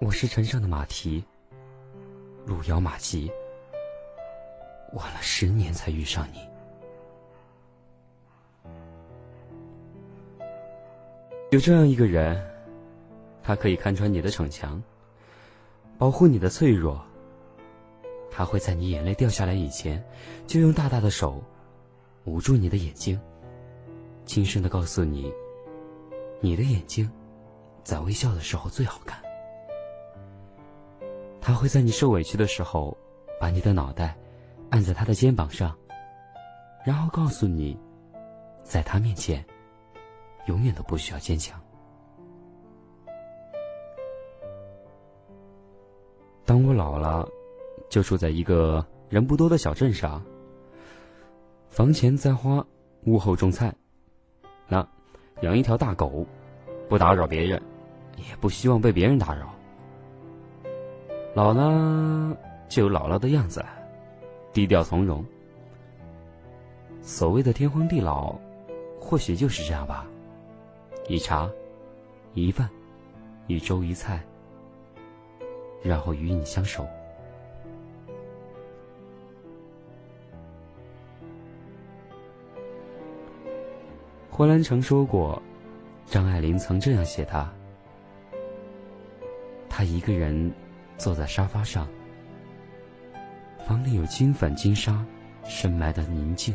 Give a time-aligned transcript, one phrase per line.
[0.00, 1.24] 我是城上的马蹄，
[2.46, 3.28] 路遥马急，
[4.92, 6.38] 晚了十年才遇上你。
[11.50, 12.40] 有这样一个人，
[13.42, 14.80] 他可以看穿你的逞强，
[15.98, 17.04] 保护你的脆弱。
[18.30, 20.00] 他会在你眼泪掉下来以前，
[20.46, 21.42] 就用大大的手
[22.24, 23.20] 捂住你的眼睛，
[24.24, 25.32] 轻声的告诉你：
[26.40, 27.10] 你的眼睛
[27.82, 29.20] 在微笑的时候最好看。
[31.48, 32.94] 他会在你受委屈的时候，
[33.40, 34.14] 把你的脑袋
[34.68, 35.74] 按在他的肩膀上，
[36.84, 37.74] 然后告诉你，
[38.62, 39.42] 在他面前，
[40.44, 41.58] 永远都不需要坚强。
[46.44, 47.26] 当我老了，
[47.88, 50.22] 就住在一个人不多的小镇上，
[51.70, 52.62] 房前栽花，
[53.06, 53.74] 屋后种菜，
[54.66, 54.86] 那
[55.40, 56.26] 养一条大狗，
[56.90, 57.58] 不打扰别人，
[58.18, 59.57] 也不希望被别人打扰。
[61.38, 62.36] 老了
[62.68, 63.64] 就有姥姥的样子，
[64.52, 65.24] 低调从容。
[67.00, 68.36] 所谓的天荒地老，
[69.00, 70.04] 或许就是这样吧。
[71.06, 71.48] 一茶，
[72.34, 72.68] 一饭，
[73.46, 74.20] 一粥一菜，
[75.80, 76.84] 然后与你相守。
[84.28, 85.40] 胡兰成说过，
[86.04, 87.48] 张爱玲曾这样写他：
[89.68, 90.52] 他一个人。
[90.98, 91.86] 坐在沙发上，
[93.64, 95.06] 房里有金粉金沙
[95.44, 96.52] 深埋的宁静。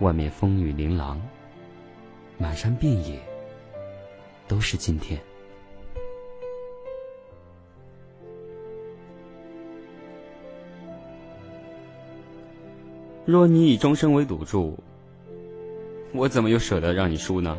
[0.00, 1.20] 外面风雨琳琅，
[2.36, 3.18] 满山遍野
[4.46, 5.18] 都是今天。
[13.24, 14.78] 若你以终身为赌注，
[16.12, 17.58] 我怎么又舍得让你输呢？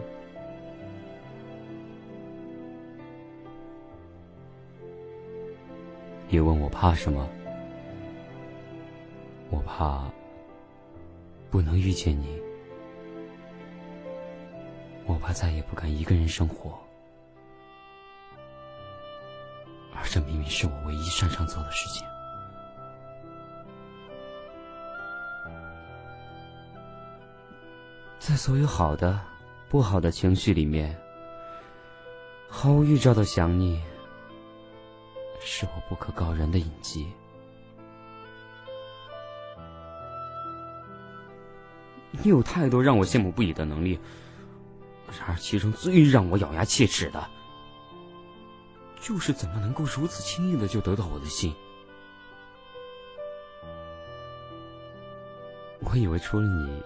[6.31, 7.27] 你问我怕什么？
[9.49, 10.07] 我怕
[11.49, 12.39] 不能遇见你，
[15.07, 16.77] 我怕再也不敢一个人生活，
[19.95, 22.07] 而这明明是我唯一擅长做的事情。
[28.19, 29.19] 在所有好的、
[29.67, 30.95] 不好的情绪里面，
[32.47, 33.81] 毫无预兆的想你。
[35.41, 37.07] 是我不可告人的隐疾。
[42.11, 43.99] 你有太多让我羡慕不已的能力，
[45.17, 47.29] 然而其中最让我咬牙切齿的，
[48.99, 51.53] 就是怎么能够如此轻易的就得到我的心？
[55.81, 56.83] 我以为除了你，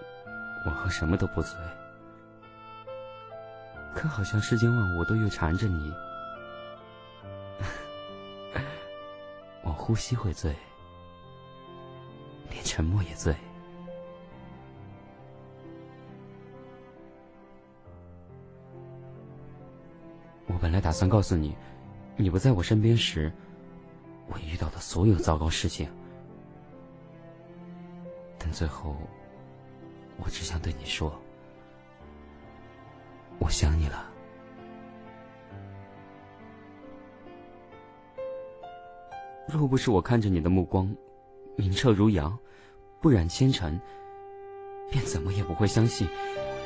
[0.66, 1.58] 我和什么都不醉，
[3.94, 5.92] 可好像世间万物都又缠着你。
[9.86, 10.56] 呼吸会醉，
[12.48, 13.36] 连沉默也醉。
[20.46, 21.54] 我本来打算告诉你，
[22.16, 23.30] 你不在我身边时，
[24.26, 25.86] 我遇到的所有糟糕事情，
[28.38, 28.96] 但最后，
[30.16, 31.12] 我只想对你说，
[33.38, 34.13] 我想你了。
[39.56, 40.92] 若不是我看着你的目光，
[41.56, 42.36] 明澈如阳，
[43.00, 43.80] 不染纤尘，
[44.90, 46.08] 便怎么也不会相信，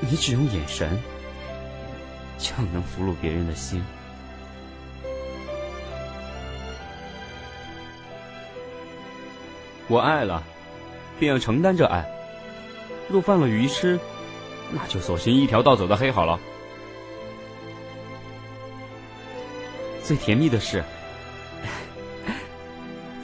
[0.01, 0.99] 你只用眼神
[2.39, 3.85] 就能俘虏别人的心。
[9.87, 10.43] 我爱了，
[11.19, 12.09] 便要承担这爱。
[13.11, 14.01] 若犯了愚痴，
[14.73, 16.41] 那就索性一条道走到黑好了。
[20.03, 20.83] 最甜蜜的是。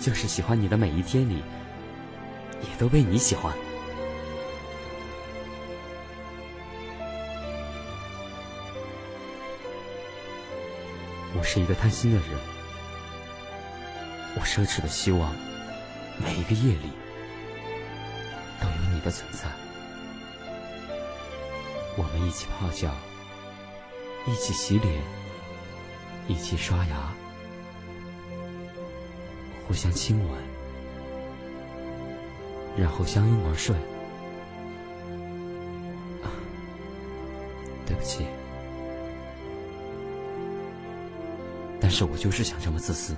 [0.05, 1.43] 就是喜欢你的每一天里，
[2.61, 3.51] 也都被你喜欢。
[11.35, 12.39] 我是一个贪心的人，
[14.37, 15.35] 我奢侈的希望
[16.19, 16.91] 每一个夜里
[18.61, 19.49] 都有你的存在。
[21.97, 22.95] 我们一起泡脚，
[24.27, 25.03] 一起洗脸，
[26.29, 27.24] 一起刷牙。
[29.67, 30.29] 互相亲吻，
[32.77, 33.75] 然后相拥而睡。
[37.87, 38.25] 对不起，
[41.79, 43.15] 但是我就是想这么自私。